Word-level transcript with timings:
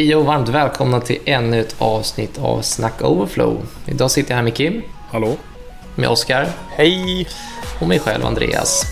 Hej 0.00 0.16
och 0.16 0.24
varmt 0.24 0.48
välkomna 0.48 1.00
till 1.00 1.18
ännu 1.24 1.60
ett 1.60 1.76
avsnitt 1.78 2.38
av 2.38 2.62
Snack 2.62 3.02
Overflow. 3.02 3.66
Idag 3.86 4.10
sitter 4.10 4.30
jag 4.30 4.36
här 4.36 4.42
med 4.42 4.54
Kim, 4.54 4.82
Hallå? 5.10 5.36
med 5.94 6.08
Oskar 6.08 6.48
Hej! 6.70 7.28
och 7.80 7.88
mig 7.88 7.98
själv 7.98 8.26
Andreas. 8.26 8.84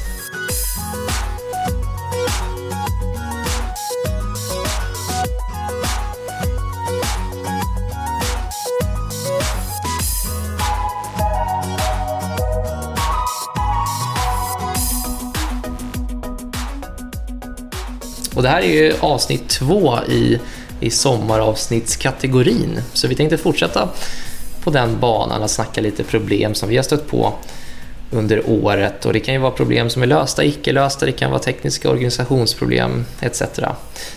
Och 18.37 18.43
det 18.43 18.48
här 18.48 18.62
är 18.62 18.66
ju 18.66 18.93
avsnitt 19.00 19.48
två 19.48 19.98
i, 20.09 20.39
i 20.83 20.91
sommaravsnittskategorin. 20.91 22.83
Så 22.93 23.09
vi 23.09 23.15
tänkte 23.15 23.38
fortsätta 23.38 23.88
på 24.65 24.70
den 24.70 25.01
banan 25.01 25.43
och 25.43 25.51
snacka 25.51 25.80
lite 25.80 26.05
problem 26.05 26.55
som 26.55 26.69
vi 26.69 26.77
har 26.77 26.83
stött 26.83 27.09
på 27.09 27.34
under 28.11 28.51
året. 28.51 29.06
Och 29.06 29.12
det 29.12 29.20
kan 29.20 29.34
ju 29.34 29.41
vara 29.41 29.53
problem 29.53 29.91
som 29.91 30.03
är 30.03 30.06
lösta, 30.06 30.45
icke 30.45 30.73
lösta, 30.73 31.06
det 31.06 31.12
kan 31.12 31.30
vara 31.30 31.42
tekniska 31.42 31.91
organisationsproblem 31.91 33.05
etc. 33.20 33.42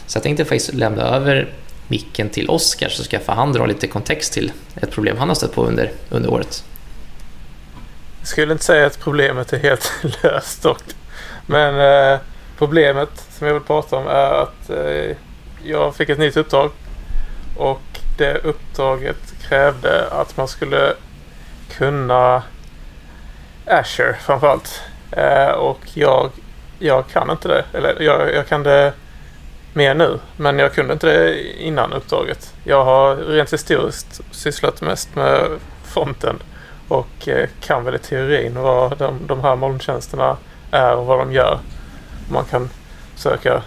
Så 0.08 0.18
jag 0.18 0.24
tänkte 0.24 0.46
faktiskt 0.46 0.74
lämna 0.74 1.02
över 1.02 1.50
micken 1.88 2.30
till 2.30 2.50
Oskar 2.50 2.90
så 2.90 3.04
ska 3.04 3.20
han 3.28 3.54
dra 3.54 3.66
lite 3.66 3.88
kontext 3.88 4.34
till 4.34 4.52
ett 4.76 4.92
problem 4.92 5.18
han 5.18 5.28
har 5.28 5.36
stött 5.36 5.54
på 5.54 5.66
under, 5.66 5.92
under 6.10 6.30
året. 6.30 6.64
Jag 8.20 8.28
skulle 8.28 8.52
inte 8.52 8.66
säga 8.66 8.86
att 8.86 9.00
problemet 9.00 9.54
är 9.54 9.60
helt 9.60 9.92
löst 10.24 10.64
dock. 10.64 10.84
Men 11.46 11.80
eh, 12.14 12.20
problemet 12.58 13.10
som 13.38 13.48
jag 13.48 13.54
vill 13.54 13.64
prata 13.64 13.96
om 13.96 14.08
är 14.08 14.42
att 14.42 14.70
eh, 14.70 15.18
jag 15.66 15.96
fick 15.96 16.10
ett 16.10 16.20
nytt 16.20 16.38
uppdrag. 16.38 16.72
Och 17.58 17.82
det 18.18 18.38
uppdraget 18.38 19.34
krävde 19.48 20.08
att 20.12 20.38
man 20.38 20.48
skulle 20.48 20.94
kunna 21.78 22.44
Azure 23.66 24.16
framförallt. 24.22 24.82
Eh, 25.12 25.52
och 25.52 25.80
jag, 25.94 26.32
jag 26.80 27.08
kan 27.08 27.30
inte 27.30 27.48
det. 27.48 27.66
Eller 27.74 28.02
jag, 28.02 28.34
jag 28.34 28.48
kan 28.48 28.64
det 28.64 28.94
mer 29.74 29.96
nu. 29.96 30.20
Men 30.38 30.60
jag 30.60 30.74
kunde 30.74 30.94
inte 30.94 31.08
det 31.08 31.42
innan 31.62 31.94
uppdraget. 31.94 32.54
Jag 32.64 32.86
har 32.86 33.16
rent 33.16 33.54
historiskt 33.54 34.22
sysslat 34.32 34.82
mest 34.82 35.16
med 35.16 35.48
fronten. 35.84 36.40
Och 36.88 37.28
eh, 37.28 37.50
kan 37.62 37.84
väl 37.84 37.96
i 37.96 38.00
teorin 38.00 38.62
vad 38.62 38.98
de, 38.98 39.28
de 39.28 39.42
här 39.42 39.56
molntjänsterna 39.56 40.38
är 40.72 40.96
och 40.96 41.06
vad 41.06 41.20
de 41.20 41.34
gör. 41.34 41.60
Man 42.32 42.46
kan 42.46 42.70
söka 43.16 43.64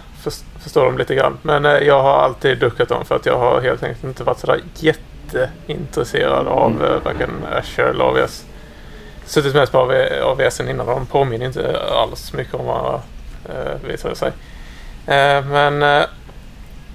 för, 0.59 0.63
förstå 0.63 0.83
dem 0.83 0.97
lite 0.97 1.15
grann. 1.15 1.37
Men 1.41 1.65
eh, 1.65 1.71
jag 1.71 2.03
har 2.03 2.13
alltid 2.19 2.57
duckat 2.57 2.89
dem 2.89 3.05
för 3.05 3.15
att 3.15 3.25
jag 3.25 3.37
har 3.37 3.61
helt 3.61 3.83
enkelt 3.83 4.03
inte 4.03 4.23
varit 4.23 4.39
sådär 4.39 4.61
jätteintresserad 4.75 6.47
av 6.47 6.71
Mm. 6.71 6.83
eh, 6.83 7.01
varken 7.03 7.29
Azure 7.57 7.89
eller 7.89 8.03
AVS. 8.05 8.45
Suttit 9.25 9.55
mest 9.55 9.71
på 9.71 9.77
AV- 9.77 10.21
AVS 10.23 10.59
innan. 10.59 10.85
De 10.85 11.05
påminner 11.05 11.45
inte 11.45 11.79
alls 11.91 12.33
mycket 12.33 12.53
om 12.53 12.65
varandra 12.65 13.01
eh, 13.49 13.87
visade 13.89 14.15
sig. 14.15 14.31
Men 15.45 16.03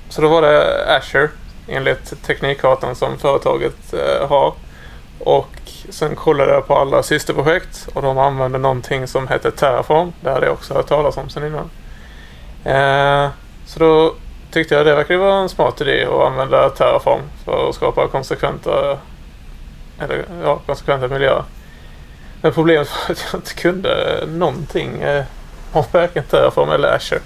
så 0.09 0.23
då 0.23 0.29
var 0.29 0.43
det 0.43 0.85
Azure 0.97 1.29
enligt 1.69 2.23
teknikkartan 2.27 2.95
som 2.95 3.19
företaget 3.19 3.95
har. 4.29 4.53
Och 5.19 5.49
sen 5.91 6.17
kollade 6.17 6.53
jag 6.53 6.67
på 6.67 6.77
alla 6.77 7.03
systerprojekt 7.03 7.89
och 7.95 8.03
de 8.03 8.19
använde 8.19 8.59
någonting 8.59 9.07
som 9.07 9.29
heter 9.29 9.51
Terraform. 9.51 10.13
Det 10.21 10.31
hade 10.31 10.47
jag 10.47 10.53
också 10.53 10.75
hört 10.75 10.87
talas 10.87 11.17
om 11.17 11.29
sen 11.29 11.47
innan. 11.47 11.71
Så 13.67 13.79
då 13.79 14.15
tyckte 14.51 14.75
jag 14.75 14.87
det 14.87 14.95
verkade 14.95 15.19
vara 15.19 15.35
en 15.35 15.49
smart 15.49 15.81
idé 15.81 16.05
att 16.05 16.27
använda 16.27 16.71
Terraform 16.71 17.21
för 17.45 17.69
att 17.69 17.75
skapa 17.75 18.09
konsekventa, 18.09 18.99
eller, 20.01 20.25
ja, 20.43 20.61
konsekventa 20.67 21.09
miljöer. 21.09 21.45
Men 22.43 22.53
problemet 22.53 22.89
var 22.89 23.13
att 23.15 23.25
jag 23.33 23.39
inte 23.39 23.55
kunde 23.55 24.25
någonting 24.27 25.03
eh, 25.03 25.25
om 25.73 25.85
varken 25.93 26.25
Terraform 26.25 26.71
eller 26.71 26.97
Azure. 26.97 27.21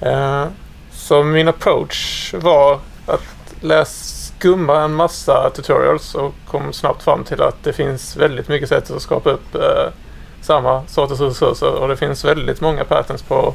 Eh, 0.00 0.44
så 0.92 1.22
min 1.22 1.48
approach 1.48 2.34
var 2.34 2.80
att 3.06 3.54
läsa 3.60 4.16
skumma 4.38 4.82
en 4.82 4.94
massa 4.94 5.50
tutorials 5.50 6.14
och 6.14 6.34
kom 6.46 6.72
snabbt 6.72 7.02
fram 7.02 7.24
till 7.24 7.42
att 7.42 7.64
det 7.64 7.72
finns 7.72 8.16
väldigt 8.16 8.48
mycket 8.48 8.68
sätt 8.68 8.90
att 8.90 9.02
skapa 9.02 9.30
upp 9.30 9.54
eh, 9.54 9.92
samma 10.40 10.86
sorters 10.86 11.20
resurser 11.20 11.74
och 11.74 11.88
det 11.88 11.96
finns 11.96 12.24
väldigt 12.24 12.60
många 12.60 12.84
patterns 12.84 13.22
på 13.22 13.54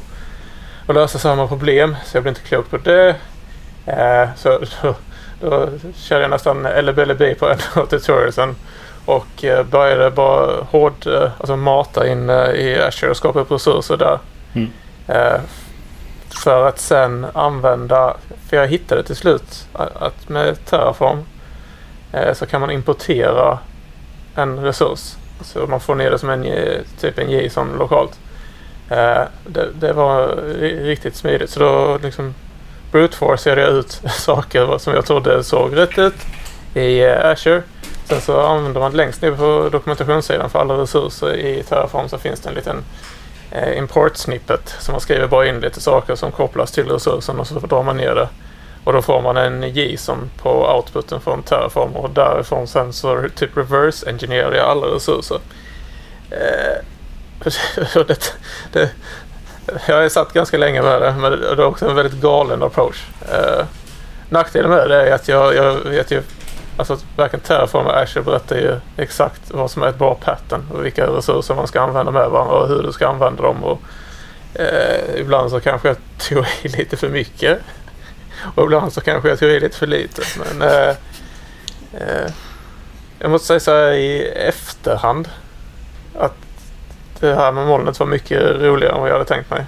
att 0.86 0.94
lösa 0.94 1.18
samma 1.18 1.46
problem 1.46 1.96
så 2.04 2.16
jag 2.16 2.22
blev 2.22 2.32
inte 2.32 2.48
klok 2.48 2.70
på 2.70 2.76
det. 2.76 3.16
Eh, 3.86 4.28
så 4.36 4.58
då, 4.82 4.94
då 5.40 5.68
körde 5.96 6.22
jag 6.22 6.30
nästan 6.30 6.66
LBLB 6.82 7.38
på 7.38 7.48
en 7.50 7.58
av 7.82 7.86
tutorialsen 7.86 8.56
och 9.04 9.44
eh, 9.44 9.64
började 9.64 10.10
bara 10.10 10.62
hård, 10.62 11.06
eh, 11.06 11.30
alltså 11.38 11.56
mata 11.56 12.08
in 12.08 12.30
eh, 12.30 12.50
i 12.50 12.82
Azure 12.82 13.10
och 13.10 13.16
skapa 13.16 13.40
upp 13.40 13.50
resurser 13.50 13.96
där. 13.96 14.18
Mm. 14.52 14.70
Eh, 15.06 15.40
för 16.44 16.68
att 16.68 16.78
sen 16.78 17.26
använda, 17.34 18.16
för 18.48 18.56
jag 18.56 18.68
hittade 18.68 19.02
till 19.02 19.16
slut 19.16 19.68
att 19.72 20.28
med 20.28 20.64
Terraform 20.64 21.18
eh, 22.12 22.34
så 22.34 22.46
kan 22.46 22.60
man 22.60 22.70
importera 22.70 23.58
en 24.34 24.58
resurs. 24.58 25.14
Så 25.40 25.66
man 25.66 25.80
får 25.80 25.94
ner 25.94 26.10
det 26.10 26.18
som 26.18 26.30
en 26.30 26.46
typ 27.00 27.18
en 27.18 27.30
JSON 27.30 27.76
lokalt. 27.78 28.18
Eh, 28.90 29.22
det, 29.46 29.68
det 29.80 29.92
var 29.92 30.36
riktigt 30.84 31.16
smidigt. 31.16 31.50
Så 31.50 31.60
då 31.60 31.98
liksom 32.02 32.34
brute 32.92 33.16
forceade 33.16 33.60
jag 33.60 33.70
ut 33.70 34.00
saker 34.10 34.78
som 34.78 34.94
jag 34.94 35.06
trodde 35.06 35.44
såg 35.44 35.76
rätt 35.76 35.98
ut 35.98 36.16
i 36.74 37.00
eh, 37.00 37.30
Azure. 37.30 37.62
Sen 38.04 38.20
så 38.20 38.40
använder 38.40 38.80
man 38.80 38.92
längst 38.92 39.22
ner 39.22 39.32
på 39.32 39.68
dokumentationssidan 39.72 40.50
för 40.50 40.58
alla 40.58 40.74
resurser 40.74 41.36
i 41.36 41.62
Terraform 41.62 42.08
så 42.08 42.18
finns 42.18 42.40
det 42.40 42.48
en 42.48 42.54
liten 42.54 42.84
eh, 43.50 43.78
import 43.78 44.16
snippet 44.16 44.76
Så 44.80 44.92
man 44.92 45.00
skriver 45.00 45.26
bara 45.26 45.46
in 45.46 45.60
lite 45.60 45.80
saker 45.80 46.14
som 46.14 46.32
kopplas 46.32 46.72
till 46.72 46.88
resursen 46.88 47.40
och 47.40 47.46
så 47.46 47.54
drar 47.54 47.82
man 47.82 47.96
ner 47.96 48.14
det. 48.14 48.28
Och 48.84 48.92
då 48.92 49.02
får 49.02 49.22
man 49.22 49.36
en 49.36 49.62
JSON 49.62 50.30
på 50.42 50.74
outputen 50.76 51.20
från 51.20 51.42
Terraform 51.42 51.96
och 51.96 52.10
därifrån 52.10 52.66
sen 52.66 52.92
så 52.92 53.28
typ 53.36 53.56
reverse 53.56 54.10
engineerar 54.10 54.54
jag 54.54 54.66
alla 54.66 54.86
resurser. 54.86 55.38
Det, 58.06 58.34
det, 58.72 58.90
jag 59.86 60.02
har 60.02 60.08
satt 60.08 60.32
ganska 60.32 60.58
länge 60.58 60.82
med 60.82 61.02
det 61.02 61.14
men 61.18 61.30
det 61.30 61.46
är 61.46 61.64
också 61.64 61.88
en 61.88 61.94
väldigt 61.96 62.20
galen 62.20 62.62
approach. 62.62 63.06
Eh, 63.32 63.64
nackdelen 64.28 64.70
med 64.70 64.88
det 64.88 65.08
är 65.08 65.14
att 65.14 65.28
jag, 65.28 65.54
jag 65.54 65.74
vet 65.74 66.10
ju 66.10 66.22
Alltså 66.76 66.98
varken 67.16 67.40
Terraform 67.40 67.86
eller 67.86 68.02
Azure 68.02 68.24
berättar 68.24 68.56
ju 68.56 68.80
exakt 68.96 69.50
vad 69.50 69.70
som 69.70 69.82
är 69.82 69.88
ett 69.88 69.98
bra 69.98 70.14
pattern 70.14 70.66
och 70.70 70.84
vilka 70.84 71.06
resurser 71.06 71.54
man 71.54 71.66
ska 71.66 71.80
använda 71.80 72.12
med 72.12 72.30
varandra 72.30 72.54
och 72.54 72.68
hur 72.68 72.82
du 72.82 72.92
ska 72.92 73.08
använda 73.08 73.42
dem. 73.42 73.64
Och, 73.64 73.80
eh, 74.54 75.20
ibland 75.20 75.50
så 75.50 75.60
kanske 75.60 75.88
jag 75.88 75.96
tog 76.18 76.44
i 76.62 76.68
lite 76.78 76.96
för 76.96 77.08
mycket. 77.08 77.58
Och 78.54 78.64
ibland 78.64 78.92
så 78.92 79.00
kanske 79.00 79.28
jag 79.28 79.38
tog 79.38 79.50
i 79.50 79.60
lite 79.60 79.76
för 79.76 79.86
lite. 79.86 80.22
Men 80.38 80.68
eh, 80.68 80.88
eh, 81.92 82.30
jag 83.18 83.30
måste 83.30 83.46
säga 83.46 83.60
så 83.60 83.70
här 83.70 83.92
i 83.92 84.28
efterhand 84.28 85.28
att 86.18 86.36
det 87.28 87.34
här 87.34 87.52
med 87.52 87.66
molnet 87.66 88.00
var 88.00 88.06
mycket 88.06 88.42
roligare 88.42 88.94
än 88.94 89.00
vad 89.00 89.08
jag 89.08 89.14
hade 89.14 89.24
tänkt 89.24 89.50
mig. 89.50 89.64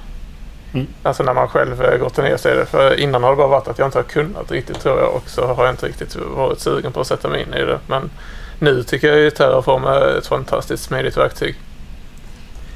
Mm. 0.74 0.86
Alltså 1.02 1.22
när 1.22 1.34
man 1.34 1.48
själv 1.48 1.82
eh, 1.82 1.98
gått 1.98 2.16
ner 2.16 2.36
sig 2.36 2.52
i 2.52 2.56
det. 2.56 2.66
För 2.66 3.00
innan 3.00 3.22
har 3.22 3.30
det 3.30 3.36
bara 3.36 3.46
varit 3.48 3.68
att 3.68 3.78
jag 3.78 3.88
inte 3.88 3.98
har 3.98 4.02
kunnat 4.02 4.50
riktigt 4.50 4.80
tror 4.80 4.98
jag. 5.00 5.14
Och 5.14 5.28
så 5.30 5.46
har 5.46 5.64
jag 5.64 5.72
inte 5.72 5.86
riktigt 5.86 6.16
varit 6.16 6.60
sugen 6.60 6.92
på 6.92 7.00
att 7.00 7.06
sätta 7.06 7.28
mig 7.28 7.42
in 7.42 7.54
i 7.54 7.64
det. 7.64 7.78
Men 7.86 8.10
nu 8.58 8.82
tycker 8.82 9.08
jag 9.08 9.18
ju 9.18 9.30
Terraform 9.30 9.84
är 9.84 10.18
ett 10.18 10.26
fantastiskt 10.26 10.82
smidigt 10.84 11.16
verktyg. 11.16 11.54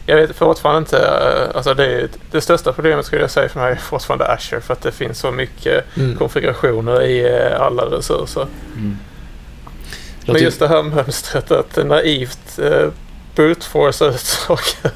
Jag 0.07 0.17
vet 0.17 0.37
fortfarande 0.37 0.79
inte, 0.79 0.99
eh, 0.99 1.57
alltså 1.57 1.75
det, 1.75 2.09
det 2.31 2.41
största 2.41 2.73
problemet 2.73 3.07
skulle 3.07 3.23
jag 3.23 3.31
säga 3.31 3.49
för 3.49 3.61
mig 3.61 3.73
är 3.73 3.77
fortfarande 3.77 4.27
Azure. 4.27 4.61
För 4.61 4.73
att 4.73 4.83
det 4.83 4.93
finns 4.93 5.19
så 5.19 5.31
mycket 5.31 5.85
Mm. 5.97 6.17
konfigurationer 6.17 7.03
i 7.03 7.37
eh, 7.53 7.61
alla 7.61 7.83
resurser. 7.83 8.47
Mm. 8.77 8.97
Men 10.27 10.37
ju- 10.37 10.43
just 10.43 10.59
det 10.59 10.69
här 10.69 10.83
mönstret 10.83 11.51
att 11.51 11.77
naivt 11.87 12.59
brute-forca 13.39 14.05
ut 14.05 14.21
saker 14.21 14.91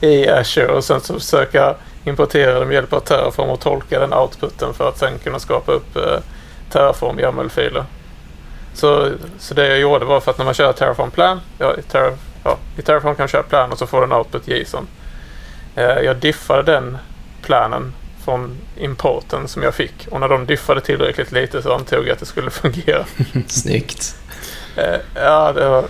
i 0.00 0.28
Azure 0.28 0.72
och 0.72 0.84
sen 0.84 1.00
så 1.00 1.14
försöka 1.14 1.74
importera 2.04 2.58
det 2.58 2.64
med 2.64 2.74
hjälp 2.74 2.92
av 2.92 3.00
Terraform 3.00 3.50
och 3.50 3.60
tolka 3.60 4.00
den 4.00 4.12
outputen 4.12 4.74
för 4.74 4.88
att 4.88 4.98
sen 4.98 5.18
kunna 5.18 5.38
skapa 5.38 5.72
upp 5.72 5.96
eh, 5.96 6.18
Terraform 6.70 7.18
YAML-filer. 7.18 7.84
Så, 8.74 9.10
så 9.38 9.54
det 9.54 9.68
jag 9.68 9.78
gjorde 9.78 10.04
var 10.04 10.20
för 10.20 10.30
att 10.30 10.38
när 10.38 10.44
man 10.44 10.54
kör 10.54 10.72
Terraform 10.72 11.10
plan, 11.10 11.40
ja, 11.58 11.76
i, 11.76 11.82
Terra, 11.82 12.12
ja, 12.44 12.58
i 12.78 12.82
Terraform 12.82 13.14
kan 13.14 13.22
man 13.22 13.28
köra 13.28 13.42
plan 13.42 13.72
och 13.72 13.78
så 13.78 13.86
får 13.86 13.98
du 13.98 14.04
en 14.04 14.12
output 14.12 14.48
JSON. 14.48 14.86
Eh, 15.74 15.84
jag 15.84 16.16
diffade 16.16 16.62
den 16.62 16.98
planen 17.42 17.94
från 18.24 18.56
importen 18.76 19.48
som 19.48 19.62
jag 19.62 19.74
fick 19.74 20.08
och 20.10 20.20
när 20.20 20.28
de 20.28 20.46
diffade 20.46 20.80
tillräckligt 20.80 21.32
lite 21.32 21.62
så 21.62 21.74
antog 21.74 22.06
jag 22.06 22.10
att 22.10 22.18
det 22.18 22.26
skulle 22.26 22.50
fungera. 22.50 23.04
Snyggt. 23.46 24.16
Eh, 24.76 24.96
ja, 25.14 25.52
det 25.52 25.68
var... 25.68 25.84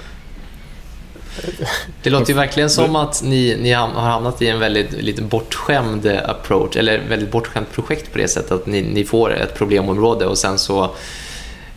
Det 2.03 2.11
låter 2.11 2.29
ju 2.29 2.35
verkligen 2.35 2.71
som 2.71 2.97
att 2.97 3.23
ni, 3.23 3.57
ni 3.61 3.73
har 3.73 3.89
hamnat 3.89 4.43
i 4.43 4.49
en 4.49 4.59
väldigt 4.59 4.93
lite 4.93 5.23
bortskämd 5.23 6.07
approach, 6.07 6.77
eller 6.77 6.99
väldigt 7.09 7.31
bortskämt 7.31 7.73
projekt 7.73 8.13
på 8.13 8.19
det 8.19 8.29
sättet 8.29 8.53
att 8.53 8.67
ni, 8.67 8.83
ni 8.83 9.05
får 9.05 9.33
ett 9.35 9.55
problemområde 9.55 10.27
och 10.27 10.39
sen 10.39 10.59
så 10.59 10.91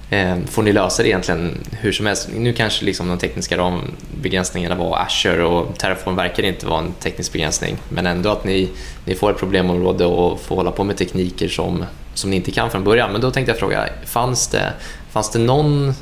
eh, 0.09 0.37
får 0.49 0.63
ni 0.63 0.73
lösa 0.73 1.03
det 1.03 1.09
egentligen 1.09 1.57
hur 1.71 1.91
som 1.91 2.05
helst. 2.05 2.29
Nu 2.35 2.53
kanske 2.53 2.85
liksom 2.85 3.07
de 3.07 3.17
tekniska 3.17 3.57
rambegränsningarna 3.57 4.75
var 4.75 4.97
Azure 4.97 5.43
och 5.43 5.77
Terraform 5.77 6.15
verkar 6.15 6.43
inte 6.43 6.65
vara 6.65 6.79
en 6.79 6.91
teknisk 6.91 7.33
begränsning, 7.33 7.77
men 7.89 8.05
ändå 8.05 8.29
att 8.29 8.43
ni, 8.43 8.69
ni 9.05 9.15
får 9.15 9.31
ett 9.31 9.37
problemområde 9.37 10.05
och 10.05 10.41
får 10.41 10.55
hålla 10.55 10.71
på 10.71 10.83
med 10.83 10.97
tekniker 10.97 11.47
som, 11.47 11.85
som 12.13 12.29
ni 12.29 12.35
inte 12.35 12.51
kan 12.51 12.69
från 12.69 12.83
början. 12.83 13.11
Men 13.11 13.21
då 13.21 13.31
tänkte 13.31 13.51
jag 13.51 13.59
fråga, 13.59 13.89
fanns 14.05 14.47
det, 14.47 14.73
fanns 15.11 15.31
det 15.31 15.39
någon 15.39 15.93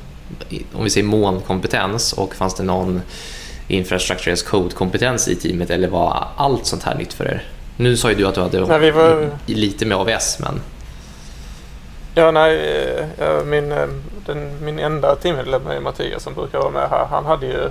om 0.73 0.83
vi 0.83 0.89
säger 0.89 1.07
molnkompetens 1.07 2.13
och 2.13 2.35
fanns 2.35 2.55
det 2.55 2.63
någon 2.63 3.01
infrastructure 3.73 4.33
as 4.33 4.43
code-kompetens 4.43 5.27
i 5.27 5.35
teamet 5.35 5.69
eller 5.69 5.87
var 5.87 6.27
allt 6.35 6.65
sånt 6.65 6.83
här 6.83 6.95
nytt 6.95 7.13
för 7.13 7.25
er? 7.25 7.43
Nu 7.77 7.97
sa 7.97 8.09
ju 8.09 8.15
du 8.15 8.27
att 8.27 8.35
du 8.35 8.41
hade 8.41 8.65
nej, 8.65 8.91
var... 8.91 9.29
lite 9.45 9.85
med 9.85 9.97
AVS, 9.97 10.39
men... 10.39 10.61
Ja, 12.15 12.31
nej, 12.31 12.59
eh, 13.17 13.43
min, 13.45 13.71
eh, 13.71 13.87
den, 14.25 14.65
min 14.65 14.79
enda 14.79 15.15
teammedlem 15.15 15.83
Mattias 15.83 16.23
som 16.23 16.33
brukar 16.33 16.59
vara 16.59 16.71
med 16.71 16.89
här, 16.89 17.05
han 17.05 17.25
hade 17.25 17.45
ju 17.45 17.69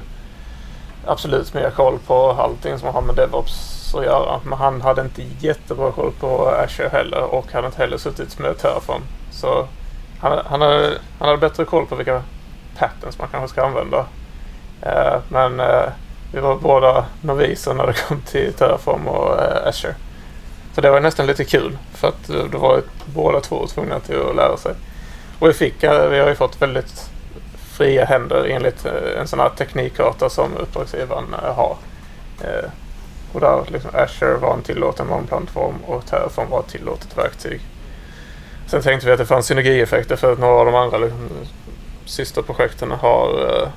absolut 1.07 1.55
mer 1.55 1.71
koll 1.71 1.99
på 2.07 2.31
allting 2.31 2.79
som 2.79 2.95
har 2.95 3.03
med 3.03 3.15
DevOps 3.15 3.95
att 3.95 4.05
göra. 4.05 4.41
Men 4.45 4.59
han 4.59 4.81
hade 4.81 5.03
inte 5.03 5.23
jättebra 5.39 5.93
koll 5.93 6.13
på 6.21 6.49
Azure 6.49 6.89
heller 6.89 7.23
och 7.23 7.53
hade 7.53 7.67
inte 7.67 7.79
heller 7.79 7.97
suttit 7.97 8.39
med 8.39 8.59
Terraform. 8.59 9.03
Så 9.31 9.67
han, 10.21 10.39
han, 10.47 10.61
hade, 10.61 10.99
han 11.19 11.29
hade 11.29 11.39
bättre 11.39 11.65
koll 11.65 11.87
på 11.87 11.95
vilka 11.95 12.23
patterns 12.79 13.19
man 13.19 13.29
kanske 13.29 13.49
ska 13.49 13.65
använda. 13.65 14.07
Eh, 14.82 15.19
men 15.29 15.61
eh, 15.61 15.84
vi 16.32 16.40
var 16.40 16.56
båda 16.56 17.05
noviser 17.20 17.75
när 17.75 17.87
det 17.87 17.93
kom 18.08 18.20
till 18.20 18.52
Terraform 18.52 19.08
och 19.08 19.43
eh, 19.43 19.69
Azure. 19.69 19.94
Så 20.75 20.81
det 20.81 20.90
var 20.90 21.00
nästan 21.00 21.26
lite 21.26 21.44
kul 21.44 21.79
för 21.94 22.08
att 22.08 22.29
då 22.52 22.58
var 22.58 22.82
båda 23.14 23.40
två 23.40 23.67
tvungna 23.67 24.00
till 24.00 24.20
att 24.31 24.37
lära 24.37 24.56
sig. 24.56 24.73
Och 25.38 25.49
vi 25.49 25.52
fick, 25.52 25.82
vi 25.82 26.19
har 26.19 26.29
ju 26.29 26.34
fått 26.34 26.62
väldigt 26.62 27.11
fria 27.73 28.05
händer 28.05 28.44
enligt 28.44 28.87
en 29.19 29.29
sån 29.29 29.40
här 29.40 29.49
teknikkarta 29.49 30.31
som 30.31 30.56
uppdragsgivaren 30.56 31.34
har. 31.56 31.76
Och 33.32 33.40
där 33.40 33.64
liksom 33.69 33.90
Azure 33.94 34.37
var 34.37 34.55
en 34.55 34.62
tillåten 34.62 35.06
molnplattform 35.06 35.75
och 35.87 36.06
Terraform 36.06 36.50
var 36.50 36.61
ett 36.61 36.69
tillåtet 36.69 37.19
verktyg. 37.19 37.61
Sen 38.67 38.82
tänkte 38.82 39.06
vi 39.06 39.12
att 39.12 39.19
det 39.19 39.26
fanns 39.26 39.46
synergieffekter 39.46 40.17
för 40.17 40.32
att 40.32 40.38
några 40.38 40.55
av 40.55 40.67
de 40.67 40.75
andra 40.75 40.99
liksom, 40.99 41.29
systerprojekten 42.05 42.90
har 42.90 43.69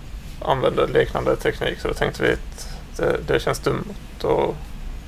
använder 0.41 0.87
liknande 0.87 1.35
teknik. 1.35 1.79
Så 1.79 1.87
då 1.87 1.93
tänkte 1.93 2.23
vi 2.23 2.33
att 2.33 2.77
det, 2.97 3.17
det 3.27 3.39
känns 3.39 3.59
dumt 3.59 3.93
att 4.23 4.55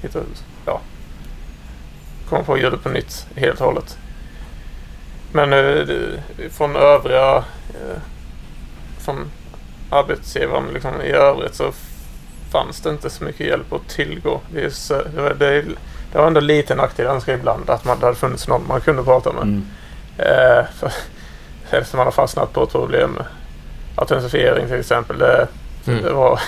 hitta, 0.02 0.20
ja, 0.66 0.82
komma 2.30 2.44
på 2.44 2.58
hjulet 2.58 2.84
på 2.84 2.90
nytt 2.90 3.28
helt 3.36 3.60
och 3.60 3.66
hållet. 3.66 3.98
Men 5.32 5.54
uh, 5.54 6.20
från 6.52 6.76
övriga, 6.76 7.38
uh, 7.38 8.00
från 9.00 9.32
arbetsgivaren 9.90 10.66
liksom, 10.74 11.02
i 11.02 11.12
övrigt 11.12 11.56
så 11.56 11.72
fanns 12.52 12.82
det 12.82 12.90
inte 12.90 13.10
så 13.10 13.24
mycket 13.24 13.48
hjälp 13.48 13.74
att 13.74 13.90
tillgå. 13.90 14.42
Det, 14.54 14.90
det, 14.90 15.34
det, 15.34 15.62
det 16.12 16.18
var 16.18 16.28
ändå 16.28 16.40
lite 16.40 16.76
nackdel 16.76 17.06
önskar 17.06 17.34
ibland 17.34 17.70
att 17.70 17.86
man, 17.86 18.00
det 18.00 18.06
hade 18.06 18.18
funnits 18.18 18.48
någon 18.48 18.68
man 18.68 18.82
kunde 18.82 19.04
prata 19.04 19.34
med. 19.34 19.44
Mm. 19.44 19.66
Eh, 20.18 20.66
för, 20.80 20.92
eftersom 21.70 21.98
man 21.98 22.08
har 22.08 22.12
fastnat 22.12 22.54
på 22.54 22.64
ett 22.64 22.72
problem. 22.72 23.20
Autentifiering 23.98 24.68
till 24.68 24.80
exempel. 24.80 25.18
Det, 25.18 25.48
mm. 25.88 26.04
det 26.04 26.14
var 26.14 26.40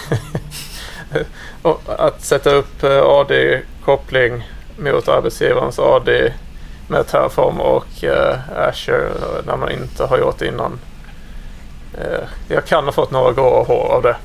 att 1.98 2.22
sätta 2.22 2.50
upp 2.50 2.84
eh, 2.84 3.04
AD-koppling 3.04 4.50
mot 4.78 5.08
arbetsgivarens 5.08 5.80
AD 5.80 6.34
med 6.88 7.08
Terraform 7.08 7.60
och 7.60 8.04
uh, 8.04 8.60
Azure 8.68 9.10
när 9.46 9.58
man 9.58 9.72
inte 9.72 10.04
har 10.04 10.18
gjort 10.18 10.40
det 10.40 10.48
innan. 10.48 10.80
Uh, 11.98 12.28
jag 12.48 12.66
kan 12.66 12.86
ha 12.86 12.92
fått 12.92 13.12
några 13.12 13.34
gråa 13.34 13.64
hår 13.64 13.92
av 13.92 14.02
det. 14.02 14.16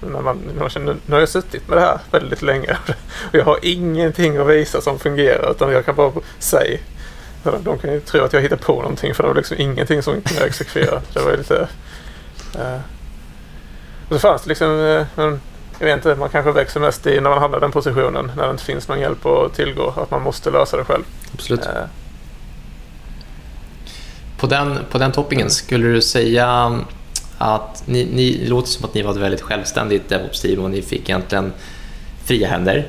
När 0.00 0.20
man, 0.20 0.38
man 0.58 0.70
känner, 0.70 0.96
nu 1.06 1.14
har 1.14 1.20
jag 1.20 1.28
suttit 1.28 1.68
med 1.68 1.78
det 1.78 1.82
här 1.82 1.98
väldigt 2.10 2.42
länge 2.42 2.76
och 3.30 3.34
jag 3.34 3.44
har 3.44 3.58
ingenting 3.62 4.36
att 4.36 4.46
visa 4.46 4.80
som 4.80 4.98
fungerar 4.98 5.50
utan 5.50 5.72
jag 5.72 5.84
kan 5.84 5.94
bara 5.94 6.12
säga 6.38 6.78
de 7.60 7.78
kan 7.78 7.92
ju 7.92 8.00
tro 8.00 8.24
att 8.24 8.32
jag 8.32 8.40
hittar 8.40 8.56
på 8.56 8.82
någonting 8.82 9.14
för 9.14 9.22
det 9.22 9.28
var 9.28 9.36
liksom 9.36 9.56
ingenting 9.60 10.02
som 10.02 10.22
kunde 10.22 10.46
exekvera. 10.46 11.02
Det 11.12 11.20
var 11.20 11.36
lite... 11.36 11.68
Eh. 12.58 12.80
Och 14.08 14.14
så 14.14 14.18
fanns 14.18 14.42
det 14.42 14.48
liksom... 14.48 14.70
Eh, 14.70 15.24
jag 15.78 15.86
vet 15.86 15.96
inte, 15.96 16.14
man 16.14 16.28
kanske 16.28 16.52
växer 16.52 16.80
mest 16.80 17.06
i 17.06 17.20
när 17.20 17.30
man 17.30 17.38
hamnar 17.38 17.58
i 17.58 17.60
den 17.60 17.72
positionen. 17.72 18.32
När 18.36 18.44
det 18.44 18.50
inte 18.50 18.64
finns 18.64 18.88
någon 18.88 19.00
hjälp 19.00 19.26
att 19.26 19.54
tillgå. 19.54 19.94
Att 19.96 20.10
man 20.10 20.22
måste 20.22 20.50
lösa 20.50 20.76
det 20.76 20.84
själv. 20.84 21.04
Absolut. 21.34 21.66
Eh. 21.66 21.72
På, 24.38 24.46
den, 24.46 24.78
på 24.90 24.98
den 24.98 25.12
toppingen, 25.12 25.50
skulle 25.50 25.88
du 25.88 26.02
säga 26.02 26.78
att 27.38 27.82
ni, 27.86 28.04
ni 28.04 28.36
det 28.36 28.48
låter 28.48 28.68
som 28.68 28.84
att 28.84 28.94
ni 28.94 29.02
var 29.02 29.10
ett 29.10 29.16
väldigt 29.16 29.42
självständigt 29.42 30.08
DevOps-team 30.08 30.64
och 30.64 30.70
ni 30.70 30.82
fick 30.82 31.08
egentligen 31.08 31.52
fria 32.24 32.48
händer 32.48 32.88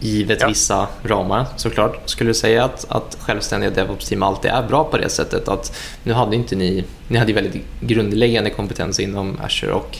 givet 0.00 0.40
ja. 0.40 0.48
vissa 0.48 0.88
ramar 1.02 1.46
såklart. 1.56 2.10
Skulle 2.10 2.30
du 2.30 2.34
säga 2.34 2.64
att, 2.64 2.86
att 2.88 3.16
självständiga 3.20 3.70
DevOps-team 3.70 4.22
alltid 4.22 4.50
är 4.50 4.62
bra 4.62 4.84
på 4.84 4.98
det 4.98 5.08
sättet? 5.08 5.48
Att 5.48 5.76
nu 6.02 6.12
hade 6.12 6.36
inte 6.36 6.56
ni, 6.56 6.84
ni 7.08 7.18
hade 7.18 7.32
väldigt 7.32 7.64
grundläggande 7.80 8.50
kompetens 8.50 9.00
inom 9.00 9.40
Azure 9.44 9.72
och 9.72 9.98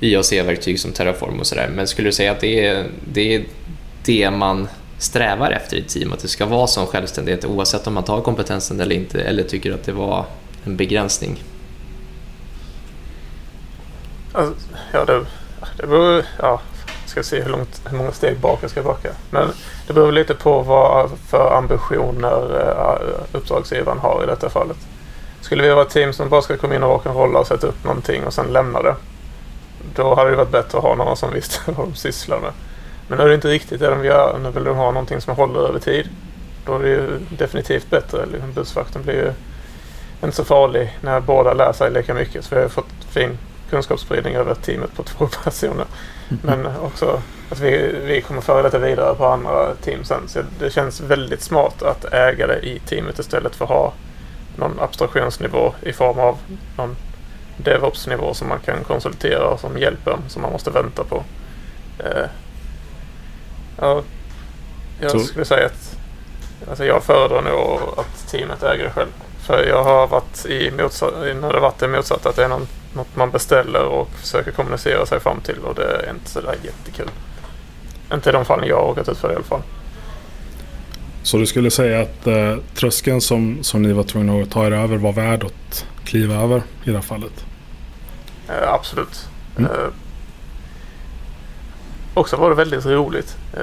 IAC-verktyg 0.00 0.78
som 0.78 0.92
Terraform 0.92 1.40
och 1.40 1.46
sådär. 1.46 1.70
Men 1.74 1.86
skulle 1.86 2.08
du 2.08 2.12
säga 2.12 2.32
att 2.32 2.40
det 2.40 2.66
är, 2.66 2.86
det 3.12 3.34
är 3.34 3.44
det 4.04 4.30
man 4.30 4.68
strävar 4.98 5.50
efter 5.50 5.76
i 5.76 5.82
team? 5.82 6.12
Att 6.12 6.20
det 6.20 6.28
ska 6.28 6.46
vara 6.46 6.66
sån 6.66 6.86
självständighet 6.86 7.44
oavsett 7.44 7.86
om 7.86 7.94
man 7.94 8.04
tar 8.04 8.20
kompetensen 8.20 8.80
eller 8.80 8.96
inte? 8.96 9.20
Eller 9.20 9.42
tycker 9.42 9.72
att 9.72 9.84
det 9.84 9.92
var 9.92 10.24
en 10.64 10.76
begränsning? 10.76 11.42
Alltså, 14.32 14.54
ja, 14.92 15.04
det, 15.04 15.26
det 15.76 15.86
beror, 15.86 16.24
ja, 16.38 16.60
ska 17.16 17.36
se 17.36 17.42
hur, 17.42 17.50
långt, 17.50 17.80
hur 17.90 17.98
många 17.98 18.12
steg 18.12 18.38
bak 18.38 18.58
jag 18.62 18.70
ska 18.70 18.82
backa. 18.82 19.08
Men 19.30 19.48
det 19.86 19.92
beror 19.92 20.12
lite 20.12 20.34
på 20.34 20.60
vad 20.60 21.10
för 21.28 21.56
ambitioner 21.56 22.60
eh, 22.60 23.38
uppdragsgivaren 23.38 23.98
har 23.98 24.22
i 24.24 24.26
detta 24.26 24.50
fallet. 24.50 24.76
Skulle 25.40 25.62
vi 25.62 25.70
vara 25.70 25.82
ett 25.82 25.90
team 25.90 26.12
som 26.12 26.28
bara 26.28 26.42
ska 26.42 26.56
komma 26.56 26.74
in 26.74 26.82
och 26.82 27.04
rock'n'rolla 27.04 27.36
och 27.36 27.46
sätta 27.46 27.66
upp 27.66 27.84
någonting 27.84 28.24
och 28.24 28.34
sen 28.34 28.46
lämna 28.46 28.82
det. 28.82 28.94
Då 29.94 30.14
hade 30.14 30.30
det 30.30 30.36
varit 30.36 30.50
bättre 30.50 30.78
att 30.78 30.84
ha 30.84 30.94
någon 30.94 31.16
som 31.16 31.30
visste 31.34 31.60
vad 31.66 31.86
de 31.86 31.94
sysslar 31.94 32.40
med. 32.40 32.52
Men 33.08 33.18
nu 33.18 33.24
är 33.24 33.28
det 33.28 33.34
inte 33.34 33.48
riktigt 33.48 33.80
det 33.80 33.90
de 33.90 34.04
gör. 34.04 34.38
Nu 34.42 34.50
vill 34.50 34.64
de 34.64 34.76
ha 34.76 34.90
någonting 34.90 35.20
som 35.20 35.36
håller 35.36 35.68
över 35.68 35.78
tid. 35.78 36.08
Då 36.66 36.74
är 36.74 36.78
det 36.78 36.88
ju 36.88 37.18
definitivt 37.28 37.90
bättre. 37.90 38.26
Liksom 38.26 38.52
bussvakten 38.52 39.02
blir 39.02 39.14
ju 39.14 39.32
inte 40.24 40.36
så 40.36 40.44
farlig 40.44 40.98
när 41.00 41.20
båda 41.20 41.54
lär 41.54 41.72
sig 41.72 41.90
lika 41.90 42.14
mycket. 42.14 42.44
Så 42.44 42.54
vi 42.54 42.60
har 42.60 42.68
fått 42.68 43.04
fin 43.10 43.38
kunskapsspridning 43.70 44.34
över 44.34 44.54
teamet 44.54 44.94
på 44.96 45.02
två 45.02 45.26
personer. 45.44 45.86
Men 46.28 46.66
också 46.66 47.22
att 47.50 47.60
vi, 47.60 48.00
vi 48.04 48.20
kommer 48.20 48.40
föra 48.40 48.62
detta 48.62 48.78
vidare 48.78 49.14
på 49.14 49.26
andra 49.26 49.74
team 49.74 50.04
sen. 50.04 50.28
Så 50.28 50.40
det 50.58 50.70
känns 50.70 51.00
väldigt 51.00 51.42
smart 51.42 51.82
att 51.82 52.04
äga 52.04 52.46
det 52.46 52.60
i 52.66 52.78
teamet 52.78 53.18
istället 53.18 53.56
för 53.56 53.64
att 53.64 53.70
ha 53.70 53.92
någon 54.56 54.80
abstraktionsnivå 54.80 55.74
i 55.82 55.92
form 55.92 56.18
av 56.18 56.38
någon 56.76 56.96
DevOps-nivå 57.56 58.34
som 58.34 58.48
man 58.48 58.58
kan 58.58 58.84
konsultera 58.84 59.46
och 59.46 59.60
som 59.60 59.78
hjälper 59.78 60.16
som 60.28 60.42
man 60.42 60.52
måste 60.52 60.70
vänta 60.70 61.04
på. 61.04 61.22
Eh, 61.98 62.26
ja, 63.80 64.02
jag 65.00 65.20
skulle 65.20 65.44
säga 65.44 65.66
att 65.66 65.98
alltså 66.68 66.84
jag 66.84 67.02
föredrar 67.02 67.42
nog 67.42 67.80
att 67.96 68.28
teamet 68.30 68.62
äger 68.62 68.84
det 68.84 68.90
själv. 68.90 69.10
För 69.40 69.64
jag 69.64 69.84
har 69.84 70.06
varit 70.06 70.46
i 70.46 70.70
motsatt, 70.70 71.14
när 71.40 71.52
det 71.52 71.60
varit 71.60 71.78
det 71.78 71.88
motsatta, 71.88 72.28
att 72.28 72.36
det 72.36 72.44
är 72.44 72.48
någon 72.48 72.68
något 72.96 73.16
man 73.16 73.30
beställer 73.30 73.84
och 73.84 74.10
försöker 74.10 74.50
kommunicera 74.50 75.06
sig 75.06 75.20
fram 75.20 75.40
till 75.40 75.58
och 75.58 75.74
det 75.74 75.82
är 75.82 76.10
inte 76.10 76.30
så 76.30 76.40
där 76.40 76.56
jättekul. 76.62 77.10
Inte 78.12 78.30
i 78.30 78.32
de 78.32 78.44
fallen 78.44 78.68
jag 78.68 78.76
har 78.76 78.86
råkat 78.86 79.08
ut 79.08 79.18
för 79.18 79.32
i 79.32 79.34
alla 79.34 79.44
fall. 79.44 79.62
Så 81.22 81.36
du 81.36 81.46
skulle 81.46 81.70
säga 81.70 82.02
att 82.02 82.26
eh, 82.26 82.56
tröskeln 82.74 83.20
som, 83.20 83.58
som 83.62 83.82
ni 83.82 83.92
var 83.92 84.02
tvungna 84.02 84.42
att 84.42 84.50
ta 84.50 84.66
er 84.66 84.72
över 84.72 84.96
var 84.96 85.12
värd 85.12 85.44
att 85.44 85.86
kliva 86.04 86.34
över 86.34 86.62
i 86.84 86.90
det 86.90 86.94
här 86.94 87.02
fallet? 87.02 87.44
Eh, 88.48 88.72
absolut. 88.72 89.28
Mm. 89.58 89.70
Eh, 89.70 89.88
också 92.14 92.36
var 92.36 92.50
det 92.50 92.56
väldigt 92.56 92.86
roligt. 92.86 93.36
Eh, 93.52 93.60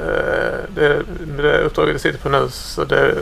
det, 0.76 1.02
det 1.38 1.58
uppdraget 1.58 1.92
jag 1.92 2.02
sitter 2.02 2.20
på 2.20 2.30
nu 2.30 2.48
så 2.50 2.84
det, 2.84 3.16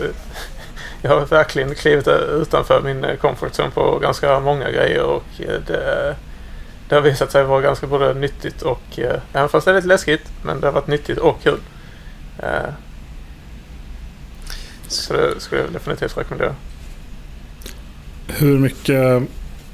jag 1.01 1.09
har 1.11 1.25
verkligen 1.25 1.75
klivit 1.75 2.07
utanför 2.41 2.81
min 2.81 3.03
eh, 3.03 3.15
comfort 3.15 3.51
zone 3.51 3.71
på 3.71 3.99
ganska 3.99 4.39
många 4.39 4.71
grejer 4.71 5.03
och 5.03 5.25
eh, 5.39 5.61
det, 5.67 6.15
det 6.89 6.95
har 6.95 7.01
visat 7.01 7.31
sig 7.31 7.43
vara 7.43 7.61
ganska 7.61 7.87
både 7.87 8.13
nyttigt 8.13 8.61
och, 8.61 8.99
eh, 8.99 9.19
även 9.33 9.49
fast 9.49 9.65
det 9.65 9.71
är 9.71 9.75
lite 9.75 9.87
läskigt, 9.87 10.31
men 10.43 10.61
det 10.61 10.67
har 10.67 10.71
varit 10.71 10.87
nyttigt 10.87 11.17
och 11.17 11.43
kul. 11.43 11.59
Så 14.87 15.13
det 15.13 15.39
skulle 15.39 15.61
jag 15.61 15.71
definitivt 15.71 16.17
rekommendera. 16.17 16.55
Hur 18.27 18.59
mycket, 18.59 19.23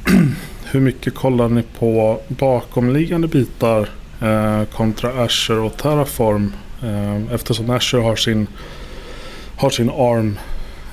hur 0.71 0.79
mycket 0.79 1.15
kollar 1.15 1.49
ni 1.49 1.63
på 1.79 2.21
bakomliggande 2.27 3.27
bitar 3.27 3.89
kontra 4.71 5.23
Azure 5.23 5.59
och 5.59 5.77
Terraform? 5.77 6.53
Eftersom 7.31 7.69
Azure 7.69 8.01
har 8.01 8.15
sin, 8.15 8.47
har 9.57 9.69
sin 9.69 9.89
ARM 9.89 10.37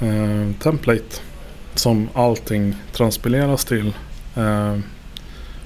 eh, 0.04 0.56
template 0.62 1.20
som 1.75 2.08
allting 2.14 2.75
transpileras 2.92 3.64
till. 3.64 3.94
Eh, 4.37 4.76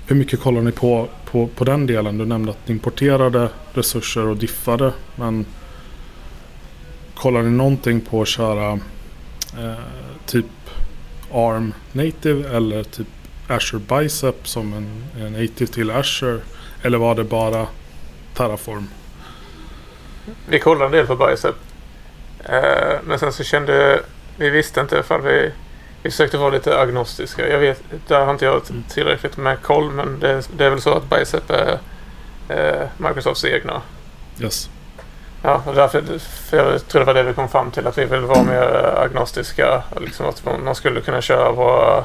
hur 0.06 0.16
mycket 0.16 0.40
kollar 0.40 0.60
ni 0.60 0.72
på, 0.72 1.08
på, 1.24 1.46
på 1.46 1.64
den 1.64 1.86
delen? 1.86 2.18
Du 2.18 2.26
nämnde 2.26 2.50
att 2.50 2.68
ni 2.68 2.72
importerade 2.72 3.48
resurser 3.72 4.26
och 4.26 4.36
diffade. 4.36 4.92
Men 5.16 5.46
kollar 7.14 7.42
ni 7.42 7.50
någonting 7.50 8.00
på 8.00 8.22
att 8.22 8.28
köra 8.28 8.72
eh, 9.58 9.74
typ 10.26 10.46
ARM 11.32 11.74
native 11.92 12.56
eller 12.56 12.82
typ 12.82 13.06
Azure 13.48 13.82
Bicep 13.88 14.48
som 14.48 14.72
en, 14.72 15.04
en 15.24 15.32
native 15.32 15.66
till 15.66 15.90
Azure? 15.90 16.40
Eller 16.82 16.98
var 16.98 17.14
det 17.14 17.24
bara 17.24 17.66
Terraform? 18.34 18.88
Vi 20.48 20.58
kollade 20.58 20.84
en 20.84 20.92
del 20.92 21.06
på 21.06 21.16
Bicep. 21.16 21.54
Eh, 22.44 22.98
men 23.04 23.18
sen 23.18 23.32
så 23.32 23.44
kände 23.44 24.00
vi 24.38 24.50
visste 24.50 24.80
inte 24.80 24.98
ifall 24.98 25.22
vi 25.22 25.52
vi 26.02 26.10
försökte 26.10 26.38
vara 26.38 26.50
lite 26.50 26.80
agnostiska. 26.80 27.48
Jag 27.48 27.58
vet, 27.58 27.82
där 28.06 28.24
har 28.24 28.32
inte 28.32 28.44
jag 28.44 28.62
tillräckligt 28.88 29.36
med 29.36 29.62
koll 29.62 29.90
men 29.90 30.20
det, 30.20 30.48
det 30.56 30.64
är 30.64 30.70
väl 30.70 30.80
så 30.80 30.94
att 30.94 31.10
Bicep 31.10 31.50
är 31.50 31.78
eh, 32.48 32.88
Microsofts 32.96 33.44
egna. 33.44 33.82
Yes. 34.40 34.70
Ja, 35.42 35.62
och 35.66 35.74
därför, 35.74 36.18
för 36.18 36.56
jag 36.56 36.88
tror 36.88 37.00
det 37.00 37.06
var 37.06 37.14
det 37.14 37.22
vi 37.22 37.32
kom 37.32 37.48
fram 37.48 37.70
till 37.70 37.86
att 37.86 37.98
vi 37.98 38.04
vill 38.04 38.20
vara 38.20 38.42
mer 38.42 38.96
agnostiska. 39.04 39.82
Liksom 40.00 40.26
att 40.26 40.44
man 40.64 40.74
skulle 40.74 41.00
kunna 41.00 41.20
köra 41.20 41.52
våra, 41.52 42.04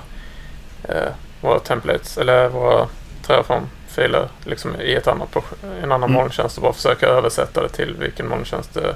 eh, 0.84 1.12
våra 1.42 1.60
templates 1.60 2.18
eller 2.18 2.50
våra 2.50 2.88
Terraform-filer 3.28 4.28
liksom 4.44 4.82
i 4.82 4.94
ett 4.94 5.08
annat, 5.08 5.36
en 5.84 5.92
annan 5.92 6.04
mm. 6.10 6.14
molntjänst 6.14 6.58
och 6.58 6.64
bara 6.64 6.74
försöka 6.74 7.08
översätta 7.08 7.62
det 7.62 7.70
till 7.70 7.96
vilken 8.00 8.28
molntjänst 8.28 8.74
det 8.74 8.96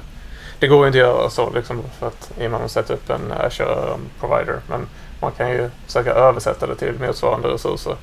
det 0.59 0.67
går 0.67 0.87
inte 0.87 0.97
att 0.97 1.07
göra 1.07 1.29
så 1.29 1.49
liksom 1.49 1.83
för 1.99 2.07
att 2.07 2.31
i 2.37 2.47
och 2.47 2.51
med 2.51 2.61
att 2.61 2.71
sätter 2.71 2.93
upp 2.93 3.09
en 3.09 3.31
Azure 3.31 3.97
provider. 4.19 4.59
Men 4.69 4.87
man 5.21 5.31
kan 5.31 5.49
ju 5.49 5.69
försöka 5.85 6.11
översätta 6.13 6.67
det 6.67 6.75
till 6.75 6.99
motsvarande 6.99 7.47
resurser. 7.47 7.95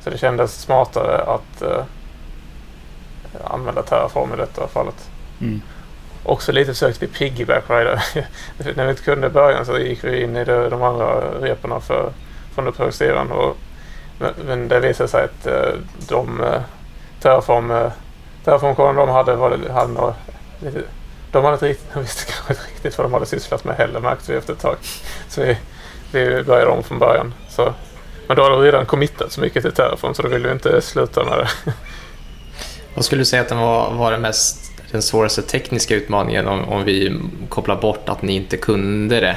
Så 0.00 0.10
det 0.10 0.18
kändes 0.18 0.60
smartare 0.60 1.18
att 1.22 1.62
uh, 1.62 1.84
använda 3.44 3.82
Terraform 3.82 4.32
i 4.34 4.36
detta 4.36 4.68
fallet. 4.68 5.10
Mm. 5.40 5.62
Också 6.24 6.52
lite 6.52 6.72
försökte 6.72 7.06
vi 7.06 7.12
piggyback 7.12 7.70
rider. 7.70 8.04
När 8.76 8.84
vi 8.84 8.90
inte 8.90 9.02
kunde 9.02 9.26
i 9.26 9.30
början 9.30 9.66
så 9.66 9.78
gick 9.78 10.04
vi 10.04 10.22
in 10.22 10.36
i 10.36 10.44
det, 10.44 10.68
de 10.68 10.82
andra 10.82 11.20
reporna 11.40 11.80
för, 11.80 12.12
från 12.54 12.68
uppdragstiden. 12.68 13.28
Men, 14.18 14.32
men 14.46 14.68
det 14.68 14.80
visade 14.80 15.08
sig 15.08 15.24
att 15.24 15.46
uh, 15.46 15.80
de 16.08 16.40
uh, 16.40 16.60
Terraform, 17.20 17.70
uh, 17.70 17.92
Terraform 18.44 18.96
de 18.96 19.08
hade, 19.08 19.36
var, 19.36 19.58
hade 19.72 19.92
några, 19.92 20.14
lite 20.60 20.82
de 21.34 21.44
hade 21.44 21.54
inte 21.54 21.68
riktigt, 21.68 21.94
de 21.94 22.02
visste 22.02 22.32
kanske 22.32 22.52
inte 22.52 22.64
riktigt 22.64 22.98
vad 22.98 23.04
de 23.04 23.12
hade 23.12 23.26
sysslat 23.26 23.64
med 23.64 23.76
heller 23.76 24.00
märkte 24.00 24.32
vi 24.32 24.38
efter 24.38 24.52
ett 24.52 24.60
tag. 24.60 24.76
Så 25.28 25.40
vi, 25.40 25.56
vi 26.12 26.42
började 26.42 26.70
om 26.70 26.82
från 26.82 26.98
början. 26.98 27.34
Så, 27.48 27.74
men 28.26 28.36
då 28.36 28.42
hade 28.42 28.54
de 28.54 28.62
redan 28.62 28.86
committat 28.86 29.32
så 29.32 29.40
mycket 29.40 29.62
till 29.62 29.72
Terraform 29.72 30.14
så 30.14 30.22
då 30.22 30.28
ville 30.28 30.48
vi 30.48 30.54
inte 30.54 30.82
sluta 30.82 31.24
med 31.24 31.38
det. 31.38 31.48
Vad 32.94 33.04
skulle 33.04 33.20
du 33.20 33.24
säga 33.24 33.42
att 33.42 33.48
den 33.48 33.58
var, 33.58 33.94
var 33.94 34.12
den, 34.12 34.20
mest, 34.20 34.72
den 34.90 35.02
svåraste 35.02 35.42
tekniska 35.42 35.94
utmaningen 35.94 36.48
om, 36.48 36.64
om 36.64 36.84
vi 36.84 37.20
kopplar 37.48 37.76
bort 37.76 38.08
att 38.08 38.22
ni 38.22 38.34
inte 38.34 38.56
kunde 38.56 39.20
det 39.20 39.36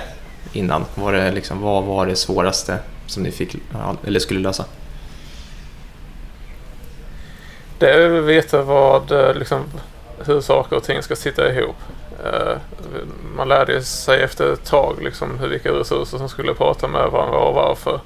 innan? 0.53 0.85
Var 0.95 1.13
det 1.13 1.31
liksom, 1.31 1.61
vad 1.61 1.83
var 1.83 2.05
det 2.05 2.15
svåraste 2.15 2.79
som 3.05 3.23
ni 3.23 3.31
fick, 3.31 3.55
eller 4.07 4.19
skulle 4.19 4.39
lösa? 4.39 4.65
Det 7.79 7.89
är 7.89 8.19
att 8.19 8.23
veta 8.23 8.61
vad 8.61 9.11
liksom, 9.35 9.63
hur 10.27 10.41
saker 10.41 10.75
och 10.75 10.83
ting 10.83 11.03
ska 11.03 11.15
sitta 11.15 11.53
ihop. 11.53 11.75
Uh, 12.25 12.57
man 13.35 13.47
lärde 13.47 13.83
sig 13.83 14.21
efter 14.21 14.53
ett 14.53 14.65
tag 14.65 14.95
liksom 15.01 15.39
hur, 15.39 15.47
vilka 15.47 15.71
resurser 15.71 16.17
som 16.17 16.29
skulle 16.29 16.53
prata 16.53 16.87
med 16.87 17.11
varandra 17.11 17.37
och 17.37 17.55
varför. 17.55 18.01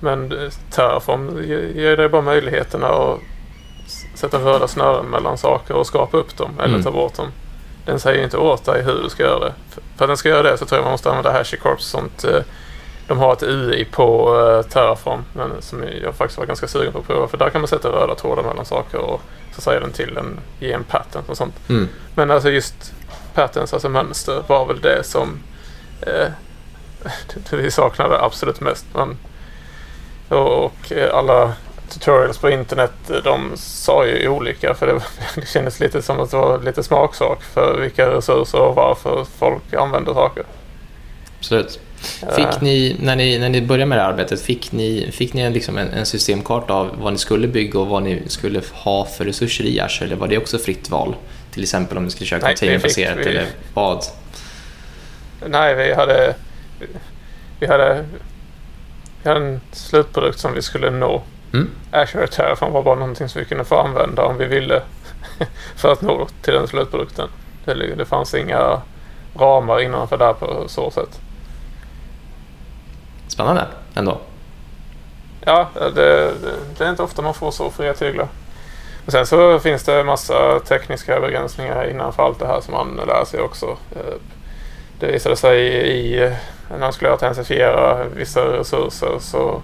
Men 0.00 0.32
eh, 0.32 0.50
Terraform 0.70 1.42
ger 1.74 1.96
dig 1.96 2.08
bara 2.08 2.22
möjligheterna 2.22 2.86
att 2.86 3.18
sätta 4.14 4.38
röda 4.38 4.68
snören 4.68 5.06
mellan 5.06 5.38
saker 5.38 5.74
och 5.74 5.86
skapa 5.86 6.16
upp 6.16 6.36
dem 6.36 6.50
eller 6.58 6.68
mm. 6.68 6.82
ta 6.82 6.90
bort 6.90 7.14
dem. 7.14 7.26
Den 7.86 8.00
säger 8.00 8.24
inte 8.24 8.36
åt 8.36 8.64
dig 8.64 8.82
hur 8.82 9.02
du 9.02 9.08
ska 9.08 9.22
göra 9.22 9.44
det. 9.44 9.54
För 9.96 10.04
att 10.04 10.08
den 10.08 10.16
ska 10.16 10.28
göra 10.28 10.42
det 10.42 10.58
så 10.58 10.66
tror 10.66 10.78
jag 10.78 10.84
man 10.84 10.92
måste 10.92 11.10
använda 11.10 11.32
HashiCorp 11.32 11.80
sånt. 11.80 12.24
De 13.06 13.18
har 13.18 13.32
ett 13.32 13.42
UI 13.42 13.84
på 13.84 14.34
uh, 14.34 14.62
Terraform 14.62 15.24
men 15.32 15.62
som 15.62 15.84
jag 16.02 16.14
faktiskt 16.14 16.38
var 16.38 16.46
ganska 16.46 16.68
sugen 16.68 16.92
på 16.92 16.98
att 16.98 17.06
prova 17.06 17.28
för 17.28 17.38
där 17.38 17.50
kan 17.50 17.60
man 17.60 17.68
sätta 17.68 17.88
röda 17.88 18.14
trådar 18.14 18.42
mellan 18.42 18.64
saker 18.64 18.98
och 18.98 19.20
så 19.54 19.60
säger 19.60 19.80
den 19.80 19.92
till 19.92 20.16
en, 20.16 20.40
ge 20.60 20.72
en 20.72 20.84
pattern 20.84 21.22
och 21.26 21.36
sånt. 21.36 21.54
Mm. 21.68 21.88
Men 22.14 22.30
alltså 22.30 22.50
just 22.50 22.94
patterns, 23.34 23.72
alltså 23.72 23.88
mönster, 23.88 24.42
var 24.46 24.66
väl 24.66 24.80
det 24.80 25.04
som 25.04 25.38
eh, 26.00 26.28
vi 27.50 27.70
saknade 27.70 28.20
absolut 28.22 28.60
mest. 28.60 28.86
Men, 28.94 29.16
och, 30.28 30.64
och 30.64 30.92
alla 31.12 31.52
tutorials 31.88 32.38
på 32.38 32.50
internet 32.50 32.92
de 33.24 33.52
sa 33.56 34.06
ju 34.06 34.28
olika 34.28 34.74
för 34.74 34.86
det, 34.86 35.00
det 35.40 35.48
kändes 35.48 35.80
lite 35.80 36.02
som 36.02 36.20
att 36.20 36.30
det 36.30 36.36
var 36.36 36.58
lite 36.58 36.82
smaksak 36.82 37.42
för 37.42 37.78
vilka 37.80 38.10
resurser 38.10 38.60
och 38.60 38.74
varför 38.74 39.26
folk 39.38 39.74
använder 39.74 40.14
saker. 40.14 40.44
Absolut. 41.44 41.80
Fick 42.36 42.60
ni, 42.60 42.96
när 43.00 43.16
ni, 43.16 43.38
när 43.38 43.48
ni 43.48 43.62
började 43.62 43.86
med 43.86 43.98
det 43.98 44.02
här 44.02 44.08
arbetet, 44.10 44.40
fick 44.40 44.72
ni, 44.72 45.10
fick 45.12 45.32
ni 45.32 45.42
en, 45.42 45.52
liksom 45.52 45.78
en, 45.78 45.88
en 45.88 46.06
systemkarta 46.06 46.74
av 46.74 46.90
vad 46.98 47.12
ni 47.12 47.18
skulle 47.18 47.48
bygga 47.48 47.80
och 47.80 47.86
vad 47.86 48.02
ni 48.02 48.22
skulle 48.26 48.62
ha 48.72 49.04
för 49.04 49.24
resurser 49.24 49.64
i 49.64 49.80
Azure? 49.80 50.06
Eller 50.06 50.16
var 50.16 50.28
det 50.28 50.38
också 50.38 50.58
fritt 50.58 50.90
val? 50.90 51.16
Till 51.50 51.62
exempel 51.62 51.98
om 51.98 52.04
ni 52.04 52.10
skulle 52.10 52.26
köra 52.26 52.40
containerbaserat 52.40 53.18
eller 53.18 53.46
vad? 53.74 54.04
Nej, 55.46 55.74
vi 55.74 55.94
hade, 55.94 56.34
vi 57.60 57.66
hade, 57.66 58.04
vi 59.22 59.28
hade 59.28 59.40
en 59.40 59.60
slutprodukt 59.72 60.38
som 60.38 60.54
vi 60.54 60.62
skulle 60.62 60.90
nå. 60.90 61.22
Mm. 61.52 61.70
Azure 61.90 62.26
Terraform 62.26 62.72
var 62.72 62.82
bara 62.82 62.94
någonting 62.94 63.28
som 63.28 63.40
vi 63.40 63.44
kunde 63.44 63.64
få 63.64 63.76
använda 63.76 64.24
om 64.24 64.38
vi 64.38 64.46
ville 64.46 64.82
för 65.76 65.92
att 65.92 66.02
nå 66.02 66.28
till 66.42 66.52
den 66.52 66.68
slutprodukten. 66.68 67.28
Det, 67.64 67.74
det 67.74 68.04
fanns 68.04 68.34
inga 68.34 68.80
ramar 69.36 69.80
innanför 69.80 70.18
där 70.18 70.32
på 70.32 70.64
så 70.68 70.90
sätt. 70.90 71.20
Spännande 73.34 73.66
ändå. 73.94 74.18
Ja, 75.40 75.68
det, 75.74 76.32
det, 76.78 76.84
är 76.84 76.90
inte 76.90 77.02
ofta 77.02 77.22
man 77.22 77.34
får 77.34 77.50
så 77.50 77.70
fria 77.70 77.94
tyglar. 77.94 78.28
Och 79.06 79.12
sen 79.12 79.26
så 79.26 79.58
finns 79.58 79.84
det 79.84 80.04
massa 80.04 80.60
tekniska 80.60 81.20
begränsningar 81.20 81.90
innanför 81.90 82.22
allt 82.22 82.38
det 82.38 82.46
här 82.46 82.60
som 82.60 82.74
man 82.74 83.00
lär 83.06 83.24
sig 83.24 83.40
också. 83.40 83.66
Eh, 83.66 84.14
det 85.00 85.06
visade 85.06 85.36
sig 85.36 85.60
i, 85.90 86.30
när 86.70 86.78
man 86.78 86.92
skulle 86.92 87.10
autentifiera 87.10 88.04
vissa 88.04 88.40
resurser 88.40 89.18
så 89.18 89.62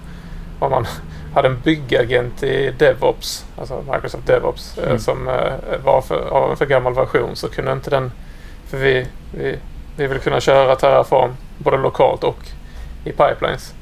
om 0.58 0.70
man 0.70 0.86
hade 1.34 1.48
en 1.48 1.60
byggagent 1.60 2.42
i 2.42 2.74
DevOps, 2.78 3.44
alltså 3.58 3.84
Microsoft 3.92 4.26
DevOps, 4.26 4.78
eh, 4.78 4.84
mm. 4.84 4.98
som 4.98 5.28
eh, 5.28 5.78
var 5.84 6.00
för, 6.00 6.28
av 6.28 6.50
en 6.50 6.56
för 6.56 6.66
gammal 6.66 6.94
version 6.94 7.36
så 7.36 7.48
kunde 7.48 7.72
inte 7.72 7.90
den, 7.90 8.12
för 8.66 8.76
vi, 8.76 9.06
vi, 9.34 9.58
vi 9.96 10.06
vill 10.06 10.18
kunna 10.18 10.40
köra 10.40 10.76
Terraform 10.76 11.36
både 11.58 11.76
lokalt 11.76 12.24
och 12.24 12.38
i 13.04 13.10
pipelines. 13.10 13.74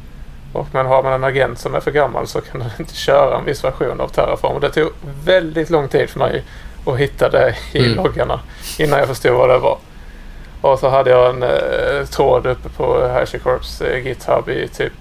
Och 0.52 0.66
men 0.72 0.86
har 0.86 1.02
man 1.02 1.12
en 1.12 1.24
agent 1.24 1.58
som 1.58 1.74
är 1.74 1.80
för 1.80 1.90
gammal 1.90 2.26
så 2.26 2.40
kan 2.40 2.60
den 2.60 2.70
inte 2.78 2.94
köra 2.94 3.38
en 3.38 3.44
viss 3.44 3.64
version 3.64 4.00
av 4.00 4.08
Terraform. 4.08 4.54
Och 4.54 4.60
det 4.60 4.70
tog 4.70 4.90
väldigt 5.24 5.70
lång 5.70 5.88
tid 5.88 6.10
för 6.10 6.18
mig 6.18 6.44
att 6.86 6.98
hitta 6.98 7.28
det 7.28 7.54
i 7.72 7.78
mm. 7.78 7.96
loggarna 7.96 8.40
innan 8.78 8.98
jag 8.98 9.08
förstod 9.08 9.36
vad 9.36 9.48
det 9.48 9.58
var. 9.58 9.78
Och 10.60 10.78
så 10.78 10.88
hade 10.88 11.10
jag 11.10 11.30
en 11.30 11.42
eh, 11.42 12.04
tråd 12.10 12.46
uppe 12.46 12.68
på 12.68 13.08
HashiCorps 13.08 13.80
eh, 13.80 14.06
GitHub 14.06 14.48
i 14.48 14.68
typ 14.68 14.92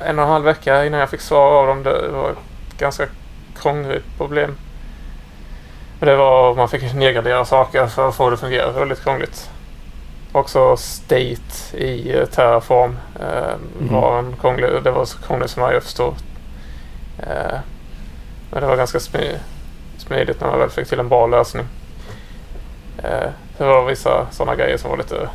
en 0.00 0.18
och 0.18 0.24
en 0.24 0.30
halv 0.30 0.44
vecka 0.44 0.84
innan 0.84 1.00
jag 1.00 1.10
fick 1.10 1.20
svar 1.20 1.60
av 1.60 1.66
dem. 1.66 1.82
Det 1.82 2.08
var 2.08 2.30
ett 2.30 2.78
ganska 2.78 3.06
krångligt 3.62 4.16
problem. 4.16 4.56
Men 5.98 6.08
det 6.08 6.16
var 6.16 6.54
man 6.54 6.68
fick 6.68 6.94
nedgradera 6.94 7.44
saker 7.44 7.86
för 7.86 8.08
att 8.08 8.14
få 8.14 8.30
det 8.30 8.34
att 8.34 8.40
fungera. 8.40 8.66
Det 8.66 8.72
var 8.72 8.80
väldigt 8.80 9.02
krångligt. 9.02 9.50
Också 10.32 10.76
State 10.76 11.76
i 11.76 12.16
uh, 12.16 12.24
Terraform 12.24 12.96
mm. 13.20 13.92
var 13.92 14.18
en 14.18 14.36
krånglig, 14.40 14.70
det 14.84 14.90
var 14.90 15.04
så 15.04 15.18
krångligt 15.18 15.50
som 15.50 15.62
jag 15.62 15.82
förstår. 15.82 16.14
Uh, 17.20 17.58
men 18.50 18.60
det 18.60 18.66
var 18.66 18.76
ganska 18.76 19.00
smidigt 19.00 20.40
när 20.40 20.48
man 20.48 20.58
väl 20.58 20.70
fick 20.70 20.88
till 20.88 21.00
en 21.00 21.08
bra 21.08 21.26
lösning. 21.26 21.64
Uh, 22.98 23.30
det 23.58 23.64
var 23.64 23.86
vissa 23.86 24.26
sådana 24.30 24.56
grejer 24.56 24.76
som 24.76 24.90
var 24.90 24.96
lite 24.96 25.28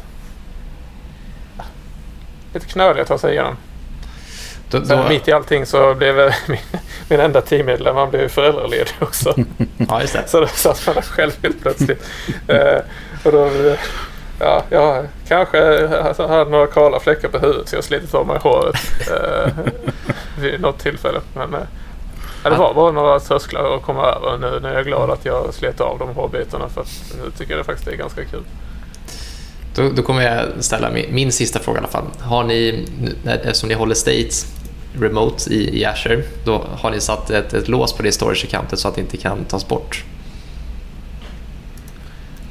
lite 2.54 2.66
knöliga 2.66 3.02
att 3.02 3.08
ta 3.08 3.18
sig 3.18 3.32
igenom. 3.32 3.58
Då, 4.70 4.80
då... 4.80 4.86
Sen 4.86 5.10
mitt 5.10 5.28
i 5.28 5.32
allting 5.32 5.66
så 5.66 5.94
blev 5.94 6.16
min, 6.48 6.58
min 7.10 7.20
enda 7.20 7.42
teammedlem 7.42 7.96
han 7.96 8.10
blev 8.10 8.28
föräldraledig 8.28 8.94
också. 9.00 9.36
ja, 9.90 10.02
just 10.02 10.14
det. 10.14 10.28
Så 10.28 10.40
då 10.40 10.48
satt 10.48 10.88
man 10.88 11.04
själv 11.04 11.32
helt 11.44 11.62
plötsligt. 11.62 12.04
och 13.24 13.32
då 13.32 13.50
ja, 14.44 14.64
jag 14.70 15.06
kanske 15.28 15.88
alltså, 15.98 16.28
hade 16.28 16.52
några 16.52 16.68
kala 16.68 17.00
fläckar 17.00 17.30
på 17.30 17.38
huvudet 17.38 17.70
så 17.70 17.76
jag 17.76 17.84
slitit 17.84 18.14
av 18.14 18.28
mig 18.28 18.40
håret 18.40 18.76
eh, 19.12 19.52
vid 20.40 20.62
något 20.62 20.80
tillfälle. 20.80 21.20
Men 21.36 21.54
eh, 21.54 21.60
ja, 22.44 22.50
det 22.50 22.56
var 22.56 22.74
bara 22.74 22.92
några 22.92 23.20
trösklar 23.20 23.76
att 23.76 23.82
komma 23.82 24.06
över. 24.06 24.38
Nu, 24.38 24.60
nu 24.60 24.68
är 24.68 24.74
jag 24.74 24.86
glad 24.86 25.10
att 25.10 25.26
jag 25.26 25.54
slet 25.54 25.82
av 25.82 26.00
de 26.00 26.10
hårbitarna 26.10 26.70
för 26.70 26.82
att 26.82 27.14
nu 27.24 27.32
tycker 27.32 27.52
jag 27.52 27.60
det 27.60 27.64
faktiskt 27.64 27.88
är 27.88 27.96
ganska 27.96 28.26
kul. 28.26 28.44
Då, 29.76 29.90
då 29.90 30.02
kommer 30.02 30.22
jag 30.22 30.46
ställa 30.60 30.92
min, 30.92 31.06
min, 31.16 31.32
sista 31.32 31.60
fråga 31.60 31.78
i 31.78 31.80
alla 31.80 31.88
fall. 31.88 32.06
Har 32.20 32.44
ni, 32.44 32.86
eftersom 33.26 33.70
ni 33.70 33.76
håller 33.76 33.96
States 33.96 34.46
remote 35.00 35.54
i, 35.54 35.80
i 35.80 35.86
Azure, 35.86 36.24
då 36.46 36.64
har 36.80 36.92
ni 36.92 37.02
satt 37.02 37.30
ett, 37.30 37.54
ett 37.54 37.68
lås 37.68 37.94
på 37.94 38.04
det 38.04 38.12
storage-accountet 38.12 38.76
så 38.76 38.88
att 38.88 38.96
det 38.96 39.02
inte 39.02 39.18
kan 39.18 39.46
tas 39.46 39.68
bort? 39.68 40.04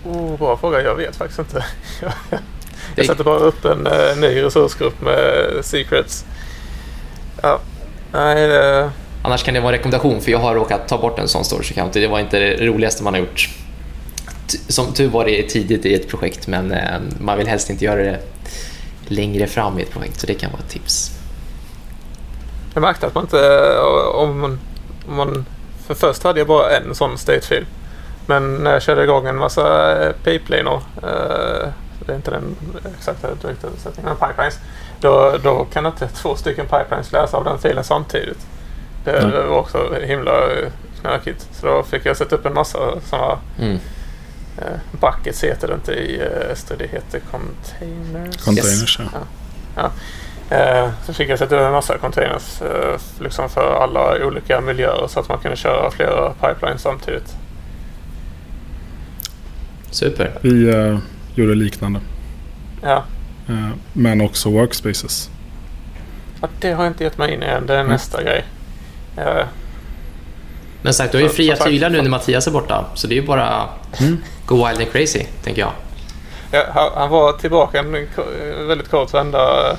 Oh, 0.04 0.38
bra 0.38 0.56
fråga. 0.56 0.82
Jag 0.82 0.94
vet 0.94 1.16
faktiskt 1.16 1.38
inte. 1.38 1.64
jag 2.96 3.06
sätter 3.06 3.24
bara 3.24 3.38
upp 3.38 3.64
en 3.64 3.86
uh, 3.86 4.16
ny 4.16 4.42
resursgrupp 4.42 5.00
med 5.00 5.48
secrets. 5.62 6.24
Ja, 7.42 7.60
nej 8.12 8.48
det... 8.48 8.90
Annars 9.24 9.42
kan 9.42 9.54
det 9.54 9.60
vara 9.60 9.72
en 9.72 9.78
rekommendation 9.78 10.20
för 10.20 10.30
jag 10.30 10.38
har 10.38 10.54
råkat 10.54 10.88
ta 10.88 10.98
bort 10.98 11.18
en 11.18 11.28
sån 11.28 11.44
storage 11.44 11.70
account. 11.70 11.92
Det 11.92 12.06
var 12.06 12.20
inte 12.20 12.38
det 12.38 12.66
roligaste 12.66 13.02
man 13.02 13.14
har 13.14 13.20
gjort. 13.20 13.48
Som 14.68 14.92
tur 14.92 15.08
var 15.08 15.24
det 15.24 15.42
tidigt 15.42 15.86
i 15.86 15.94
ett 15.94 16.08
projekt 16.08 16.46
men 16.46 16.72
uh, 16.72 16.78
man 17.20 17.38
vill 17.38 17.46
helst 17.46 17.70
inte 17.70 17.84
göra 17.84 18.02
det 18.02 18.18
längre 19.06 19.46
fram 19.46 19.78
i 19.78 19.82
ett 19.82 19.90
projekt 19.90 20.20
så 20.20 20.26
det 20.26 20.34
kan 20.34 20.50
vara 20.50 20.62
ett 20.62 20.70
tips. 20.70 21.10
Jag 22.74 22.80
märkte 22.80 23.06
att 23.06 23.14
man 23.14 23.24
inte, 23.24 23.78
om 24.14 24.40
man, 24.40 24.58
om 25.08 25.16
man 25.16 25.46
för 25.86 25.94
först 25.94 26.22
hade 26.22 26.40
jag 26.40 26.46
bara 26.46 26.76
en 26.76 26.94
sån 26.94 27.18
statefil. 27.18 27.66
Men 28.26 28.54
när 28.54 28.72
jag 28.72 28.82
körde 28.82 29.04
igång 29.04 29.26
en 29.26 29.36
massa 29.36 29.96
eh, 30.02 30.12
pipeliner, 30.12 30.80
eh, 30.96 31.68
det 32.06 32.12
är 32.12 32.16
inte 32.16 32.30
den 32.30 32.56
exakta 32.98 33.28
direktöversättningen, 33.42 34.16
men 34.20 34.28
pipelines, 34.28 34.58
då, 35.00 35.36
då 35.42 35.64
kan 35.64 35.86
inte 35.86 36.08
två 36.08 36.36
stycken 36.36 36.66
pipelines 36.66 37.12
läsa 37.12 37.36
av 37.36 37.44
den 37.44 37.58
filen 37.58 37.84
samtidigt. 37.84 38.46
Det, 39.04 39.18
mm. 39.18 39.48
var 39.48 39.58
också 39.58 39.94
himla 40.02 40.32
knökigt. 41.00 41.48
Så 41.52 41.66
då 41.66 41.82
fick 41.82 42.06
jag 42.06 42.16
sätta 42.16 42.36
upp 42.36 42.46
en 42.46 42.54
massa 42.54 42.78
sådana 43.00 43.38
mm. 43.58 43.78
eh, 44.58 44.78
buckets 45.00 45.44
heter 45.44 45.68
det 45.68 45.74
inte 45.74 45.92
i 45.92 46.20
eh, 46.20 46.54
SD, 46.54 46.72
det 46.78 46.86
heter 46.86 47.20
containers. 47.30 48.44
Containers, 48.44 49.00
yes. 49.00 49.10
ja. 49.12 49.20
ja. 49.76 49.90
Eh, 50.56 50.90
så 51.06 51.12
fick 51.12 51.28
jag 51.28 51.38
sätta 51.38 51.56
upp 51.56 51.62
en 51.62 51.72
massa 51.72 51.98
containers 51.98 52.62
eh, 52.62 53.00
liksom 53.20 53.48
för 53.48 53.82
alla 53.82 54.26
olika 54.26 54.60
miljöer 54.60 55.06
så 55.08 55.20
att 55.20 55.28
man 55.28 55.38
kunde 55.38 55.56
köra 55.56 55.90
flera 55.90 56.32
pipelines 56.32 56.82
samtidigt. 56.82 57.36
Super. 59.92 60.38
Vi 60.40 60.50
uh, 60.50 60.98
gjorde 61.34 61.54
liknande. 61.54 62.00
Ja. 62.82 63.04
Uh, 63.50 63.70
men 63.92 64.20
också 64.20 64.50
workspaces. 64.50 65.30
Ja, 66.40 66.48
det 66.60 66.72
har 66.72 66.84
jag 66.84 66.90
inte 66.90 67.04
gett 67.04 67.18
mig 67.18 67.34
in 67.34 67.42
i 67.42 67.46
än. 67.46 67.66
Det 67.66 67.74
är 67.74 67.80
mm. 67.80 67.92
nästa 67.92 68.22
grej. 68.22 68.44
Uh, 69.18 69.44
men 70.82 70.94
sagt, 70.94 71.12
du 71.12 71.18
har 71.18 71.22
ju 71.22 71.28
fria 71.28 71.56
tyglar 71.56 71.90
nu 71.90 72.02
när 72.02 72.10
Mattias 72.10 72.46
är 72.46 72.50
borta. 72.50 72.84
Så 72.94 73.06
det 73.06 73.14
är 73.14 73.20
ju 73.20 73.26
bara 73.26 73.68
mm. 74.00 74.18
go 74.46 74.54
wild 74.54 74.80
and 74.80 74.92
crazy, 74.92 75.24
tänker 75.44 75.62
jag. 75.62 75.72
Ja, 76.50 76.92
han 76.94 77.10
var 77.10 77.32
tillbaka 77.32 77.78
en 77.78 77.92
väldigt 78.68 78.90
kort 78.90 79.14
vända 79.14 79.76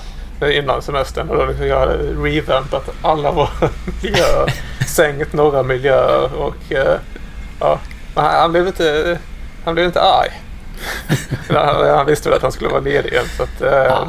innan 0.53 0.81
semestern 0.81 1.29
och 1.29 1.37
då 1.37 1.45
liksom 1.45 1.67
jag 1.67 1.79
hade 1.79 1.97
revampat 1.97 2.89
alla 3.01 3.31
våra 3.31 3.49
miljöer. 4.03 4.53
sänkt 4.87 5.33
några 5.33 5.63
miljöer 5.63 6.33
och 6.33 6.55
ja, 7.59 7.79
han 8.15 8.51
blev 8.51 8.67
inte 8.67 9.19
han 9.63 9.73
blev 9.73 9.85
inte 9.85 10.01
arg. 10.01 10.41
han 11.95 12.05
visste 12.05 12.29
väl 12.29 12.35
att 12.35 12.43
han 12.43 12.51
skulle 12.51 12.69
vara 12.69 12.81
ledig 12.81 13.11
igen 13.11 13.25
så 13.37 13.43
att, 13.43 13.61
eh, 13.61 14.05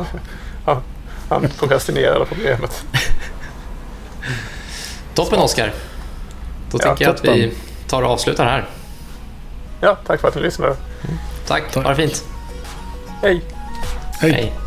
han, 0.65 0.83
han 1.29 1.49
prokrastinerade 1.59 2.25
problemet. 2.25 2.85
Toppen 5.15 5.39
Oskar. 5.39 5.73
Då 6.71 6.79
ja, 6.81 6.87
tänker 6.87 7.05
jag 7.05 7.15
att 7.15 7.25
vi 7.25 7.55
tar 7.89 8.03
och 8.03 8.11
avslutar 8.11 8.45
här. 8.45 8.69
Ja, 9.81 9.97
tack 10.07 10.21
för 10.21 10.29
att 10.29 10.35
ni 10.35 10.43
lyssnade. 10.43 10.77
Tack, 11.47 11.63
tack. 11.73 11.85
ha 11.85 11.91
det 11.91 11.97
fint. 11.97 12.25
Hej. 13.23 13.45
Hej. 14.21 14.33
Hej. 14.33 14.64